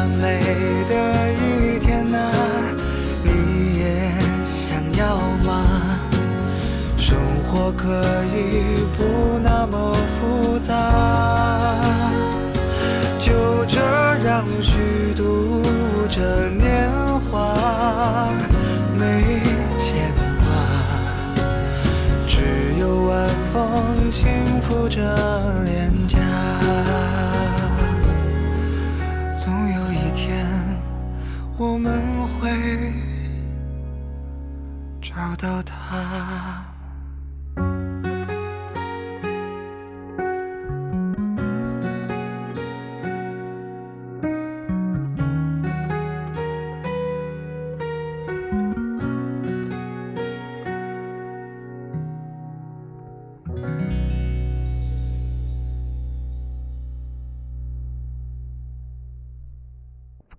[0.00, 0.40] 完美
[0.88, 0.94] 的
[1.34, 2.32] 一天啊，
[3.22, 4.10] 你也
[4.46, 6.00] 想要吗？
[6.96, 8.02] 生活可
[8.34, 8.69] 以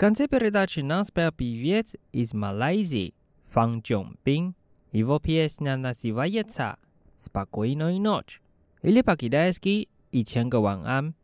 [0.02, 3.14] конце передачи нас спел певец из Малайзии
[3.50, 4.56] Фан Чжонпин.
[4.92, 6.78] Его песня называется
[7.18, 8.42] «Спокойной ночь»
[8.82, 11.16] или по-китайски «И Ван Ан».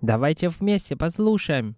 [0.00, 1.76] Давайте вместе послушаем.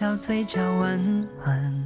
[0.00, 1.79] 笑，嘴角弯弯。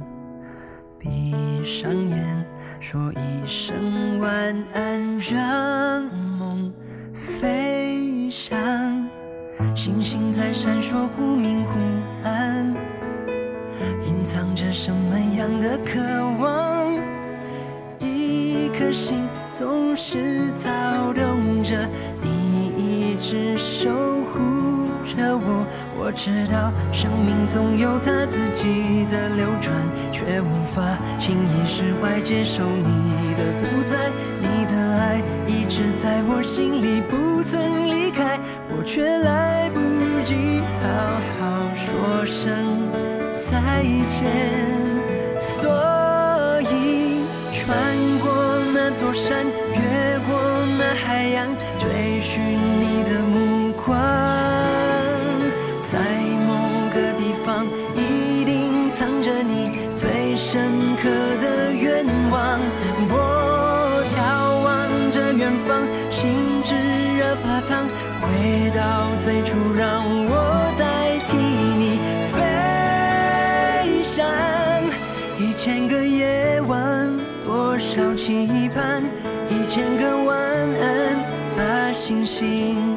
[79.75, 80.39] 千个晚
[80.79, 81.19] 安，
[81.53, 82.94] 把星星。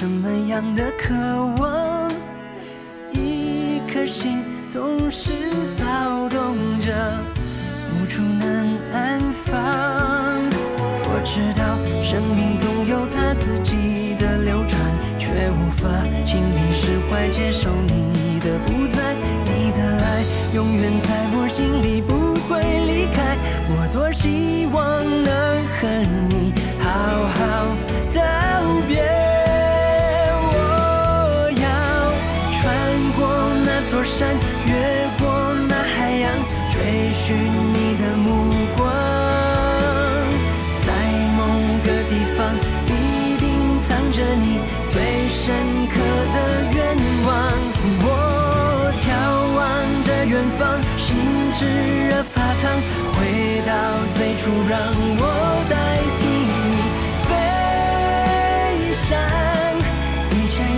[0.00, 1.14] 什么样的渴
[1.58, 1.59] 望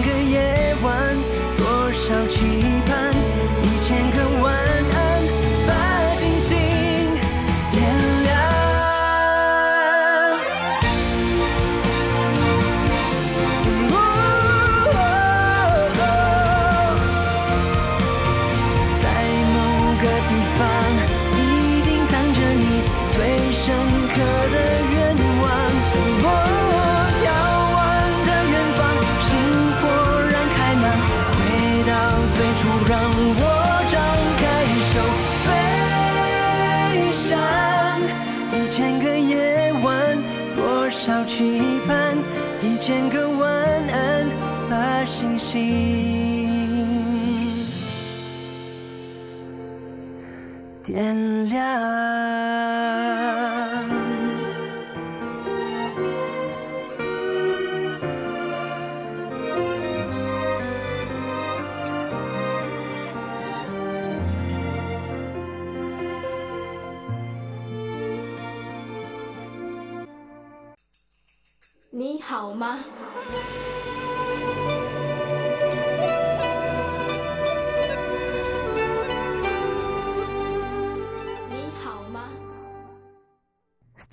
[0.02, 1.31] 个夜晚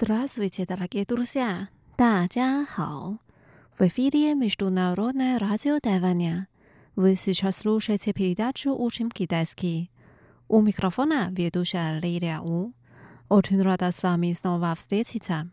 [0.02, 1.68] Здравствуйте, дорогие друзья!
[1.98, 3.18] 大家好!
[3.78, 6.48] В эфире Международное радио Тайваня.
[6.96, 9.92] Вы сейчас слушаете передачу «Учим китайский».
[10.48, 12.72] У микрофона ведущая Лилия У.
[13.28, 15.52] Очень рада с вами снова встретиться.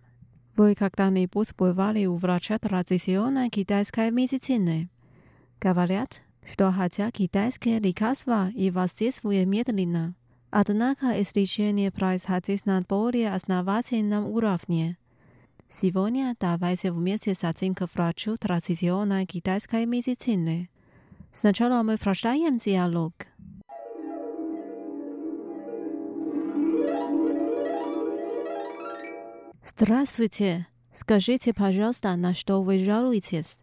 [0.55, 4.90] Вы когда-нибудь бывали у врача традиционной китайской медицины?
[5.61, 10.14] Говорят, что хотя китайские лекарства и воздействуют медленно–
[10.51, 14.97] Однако изречение происходит на более основательном уровне.
[15.68, 20.70] Сегодня давайте вместе с оценкой врачу традиционной китайской медицины.
[21.32, 23.12] Сначала мы прощаем диалог.
[29.62, 30.68] Здравствуйте.
[30.92, 33.61] Скажите, пожалуйста, на что вы жалуетесь?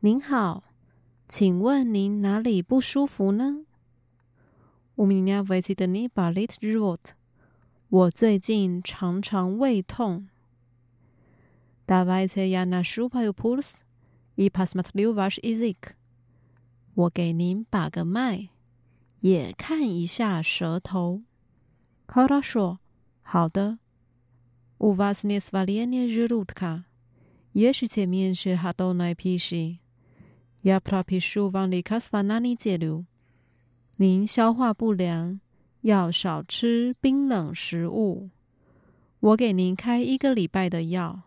[0.00, 0.62] 您好，
[1.28, 3.64] 请问您哪里不舒服呢？
[4.97, 7.15] У меня в эти дни болит живот.
[7.89, 10.29] 我最近常常胃痛。
[11.87, 13.83] Давайте я нащупаю пульс
[14.35, 15.95] и посмотрю ваш язык.
[16.95, 18.49] 我给您把个脉，
[19.21, 21.21] 也看一下舌头。
[22.07, 22.79] Хорошо，
[23.21, 23.79] 好的。
[24.79, 26.85] У вас не сваление желудка.
[27.53, 29.79] Ешьте меньше холодной пищи.
[30.61, 33.05] Я пропишу вам лекарство на неделю.
[34.00, 35.40] 您消化不良
[35.80, 38.30] 要少吃冰冷食物
[39.18, 41.22] 我给您开一个礼拜的药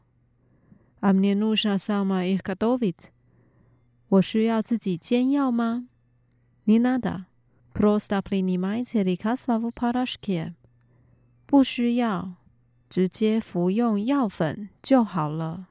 [1.01, 3.07] i'm ninusha sama ikadovit
[4.07, 5.89] 我需要自己煎药吗
[6.65, 7.25] nina
[7.73, 9.97] protoplanemia t e r i k a s v a v u p a r
[9.97, 10.53] a s h k i
[11.45, 12.35] 不需要
[12.89, 15.70] 直接服用药粉就好了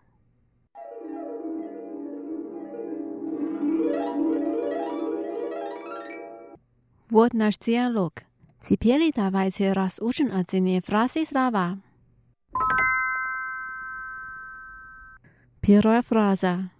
[7.09, 8.13] Вот наш диалог.
[8.59, 11.79] Теперь давайте разучим отдельные фразы слова.
[15.61, 16.71] Первая фраза.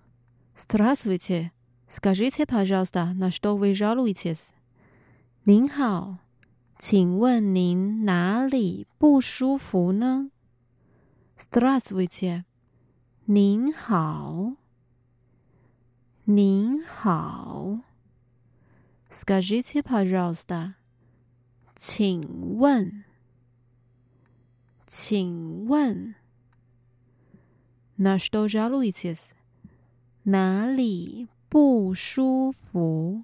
[0.56, 1.52] Здравствуйте.
[1.88, 4.52] Скажите, пожалуйста, на что вы жалуетесь?
[5.46, 6.18] 您好，
[6.80, 10.32] 请问您哪里不舒服呢？
[11.38, 12.46] Здравствуйте.
[13.26, 14.56] 您好，
[16.26, 17.49] 您好。
[19.10, 20.76] Скажите, пожалуйста，
[21.76, 23.04] 请问，
[24.86, 26.16] 请问，
[27.98, 29.32] на что жалуетесь？
[30.26, 33.24] 哪里不舒服？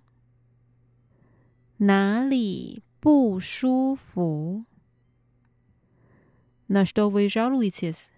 [1.79, 4.65] 哪里不舒服？
[6.67, 8.11] на что вы жалуетесь？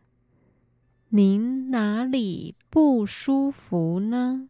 [1.10, 4.50] 您哪里不舒服呢？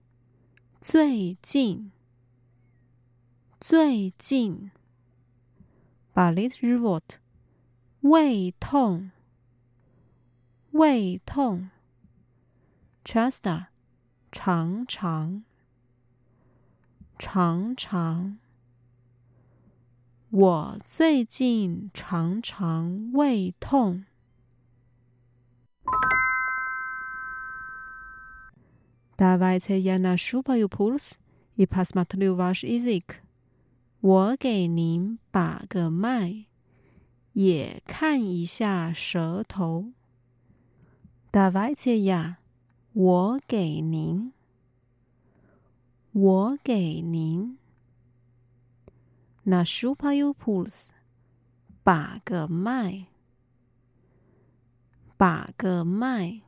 [0.83, 1.91] 最近。
[3.59, 4.71] 最近。
[6.11, 7.17] 把 little robot
[7.99, 9.11] 胃痛。
[10.71, 11.69] 胃痛。
[13.05, 13.67] Chest
[14.31, 15.43] 常常
[17.19, 18.39] 常常
[20.31, 24.05] 我最近常常胃痛。
[29.20, 31.18] Давайте я нащупаю пульс
[31.56, 33.22] и посмотрю ваш язык.
[34.02, 36.44] 我给您把个脉，
[37.32, 39.92] 也看一下舌头。
[41.32, 42.36] Давайте я，
[42.92, 44.32] 我给您，
[46.12, 47.58] 我给您。
[49.44, 50.90] Нащупаю пульс，
[51.82, 53.06] 把个脉，
[55.16, 56.42] 把个脉。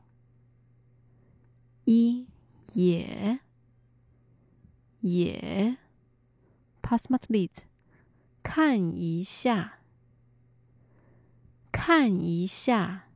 [1.85, 2.27] 一。
[2.74, 3.40] 也
[5.00, 5.76] 也
[6.82, 7.64] p a s s m a t l i t
[8.42, 9.78] 看一下，
[11.72, 13.08] 看一下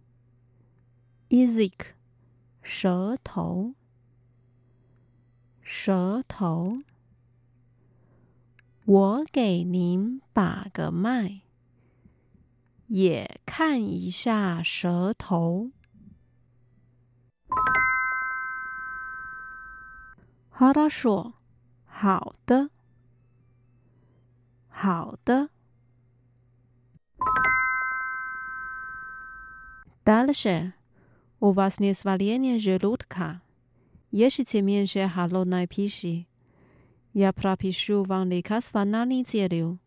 [1.28, 1.94] i z i k
[2.62, 3.74] 舌头，
[5.60, 6.78] 舌头。
[8.84, 11.42] 我给您把个脉，
[12.86, 15.70] 也看一下舌头。
[20.57, 21.33] Хорошо，
[21.85, 22.69] 好的，
[24.69, 25.49] 好的。
[30.05, 30.73] Дальше
[31.39, 33.41] у вас не сваление желудка.
[34.11, 36.27] Ешьте меньше холодной пищи.
[37.13, 39.79] Я пропишу вам лекарство на неделю.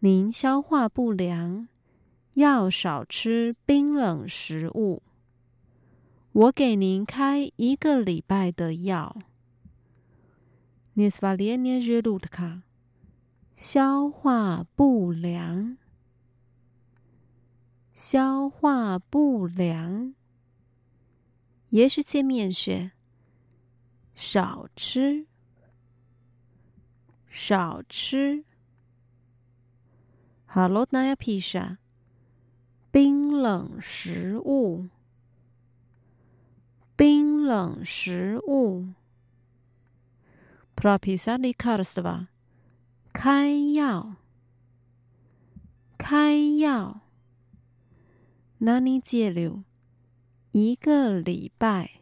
[0.00, 1.68] 您消化不良，
[2.34, 5.02] 要少吃冰冷食物。
[6.32, 9.16] 我给您开一个礼拜的药。
[10.95, 12.61] 你是发连年热度的卡？
[13.55, 15.75] 消化不良，
[17.93, 20.13] 消化不良，
[21.69, 22.91] 也是见面是
[24.13, 25.25] 少吃，
[27.27, 28.45] 少吃。
[30.45, 31.79] Hello，那呀披萨，
[32.91, 34.89] 冰冷食物，
[36.95, 38.89] 冰冷食物。
[40.75, 42.27] prapisa likasva，
[43.13, 44.15] 开药，
[45.97, 47.01] 开药
[48.59, 49.63] ，nani jeliu？
[50.51, 52.01] 一个礼拜，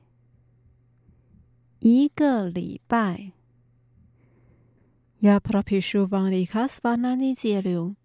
[1.80, 3.32] 一个礼拜。
[5.20, 7.96] ja prapishuva likasva nani jeliu？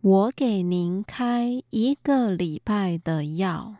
[0.00, 3.76] 我给您开一个礼拜的药。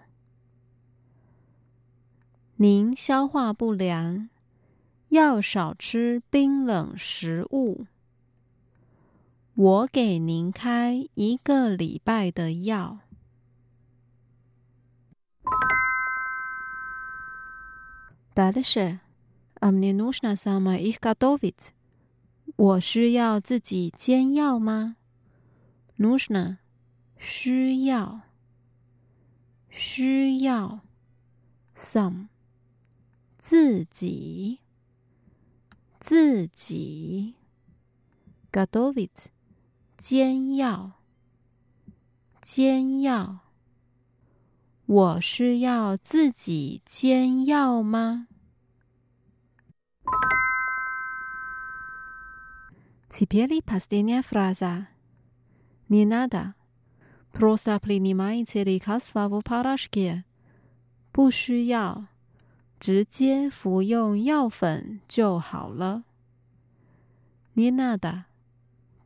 [2.57, 4.29] 您消化不良。
[5.10, 7.86] 要少吃冰冷食物。
[9.56, 13.00] 我给您开一个礼拜的药。
[18.36, 19.00] Дальше,
[19.60, 21.70] а мне нужно сама их готовить.
[22.56, 24.96] 我需要自己煎药吗？
[26.00, 26.58] Нужно
[27.18, 28.22] 需要，
[29.70, 30.80] 需要，
[31.76, 32.30] some
[33.38, 34.60] 自己，
[36.00, 37.36] 自己，
[38.52, 39.32] готовить
[39.98, 40.92] 煎药，
[42.42, 43.40] 煎药。
[44.86, 48.28] 我需要自己煎药吗？
[53.10, 54.88] Теперь последняя фраза.
[55.88, 56.56] Не надо.
[57.32, 60.26] Просто принимайте лекарства в порошке.
[61.12, 62.08] 不需要，
[62.81, 66.05] 直接服用药粉就好了。
[67.55, 68.27] Nina 的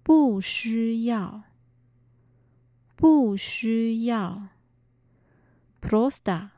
[0.02, 1.44] 不需要，
[2.94, 4.48] 不需要。
[5.80, 6.50] Prosta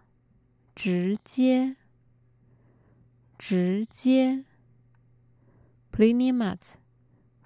[0.75, 1.77] 直接，
[3.39, 4.45] 直接。
[5.93, 6.75] plinimat，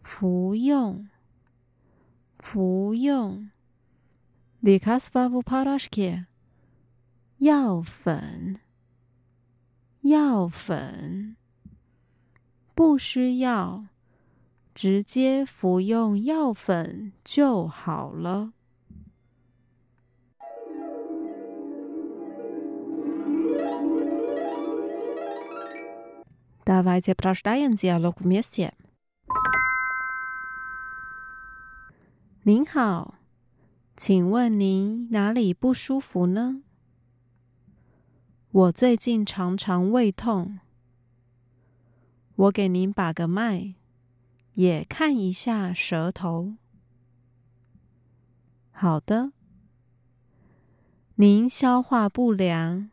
[0.03, 1.09] 服用，
[2.39, 3.51] 服用。
[4.63, 6.25] Dekasvavu parashke
[7.39, 8.61] 药粉。
[10.08, 11.36] 药粉。
[12.76, 13.86] 不需要，
[14.74, 18.54] 直接服用药粉就好了。
[26.66, 28.72] Давайте прочитаем диалог вместе.
[32.44, 33.16] 您好，
[33.96, 36.64] 请问您哪里不舒服呢？
[38.51, 40.59] 我最近常常胃痛。
[42.35, 43.75] 我给您把个脉，
[44.55, 46.55] 也看一下舌头。
[48.71, 49.33] 好的。
[51.17, 52.89] 您消化不良。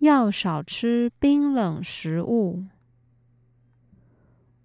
[0.00, 2.66] 要少吃冰冷食物。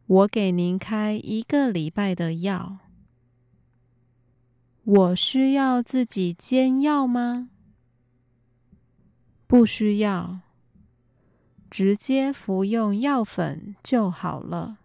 [0.05, 2.77] 我给您开一个礼拜的药。
[4.83, 7.49] 我需要自己煎药吗？
[9.50, 10.40] 不需要，
[11.70, 14.78] 直接服用药粉就好了。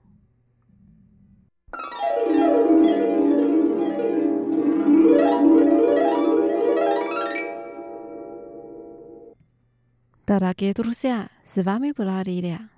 [10.28, 12.70] Дорогие друзья, с вами была Лилия.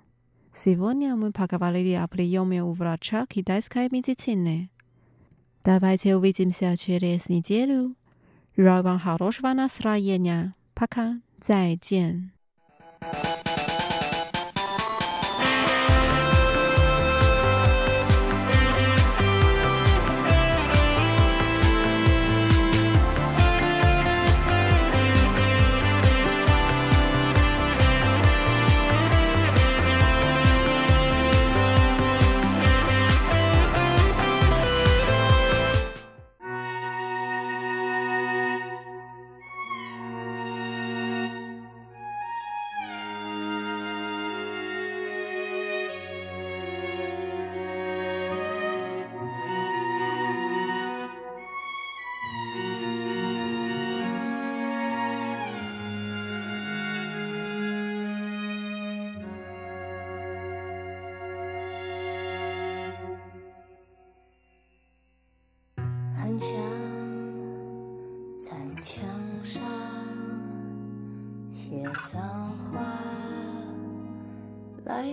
[0.52, 4.70] Сегодня мы поговорили о приеме у врача китайской медицины.
[5.62, 7.94] Давайте увидимся через неделю.
[8.56, 10.54] Желаю вам хорошего настроения.
[10.74, 11.20] Пока.
[11.39, 12.31] 再见。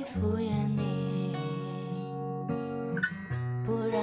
[0.07, 1.35] 敷衍你，
[3.65, 4.01] 不然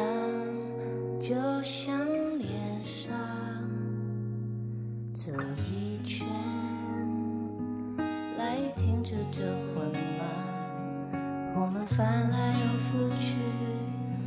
[1.19, 1.33] 就
[1.63, 1.97] 像
[2.37, 2.51] 脸
[2.83, 3.11] 上
[5.13, 5.31] 走
[5.71, 6.27] 一圈
[8.37, 9.41] 来停止这
[9.73, 13.35] 混乱，我们翻来又覆去，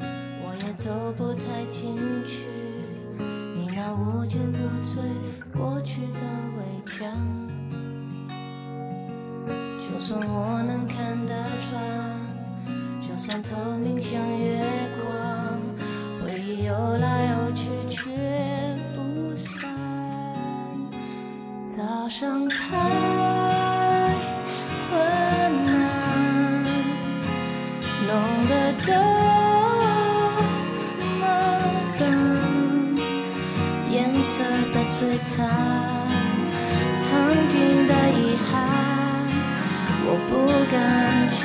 [0.00, 1.96] 我也走不太进
[2.26, 2.48] 去。
[3.54, 4.98] 你那无坚不摧
[9.96, 11.32] 就算我能看得
[11.70, 11.80] 穿，
[13.00, 14.62] 就算透明像月
[15.00, 15.58] 光，
[16.20, 17.15] 回忆游来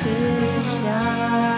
[0.02, 0.08] 去
[0.62, 1.51] 想。